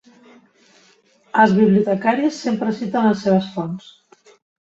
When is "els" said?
1.43-1.53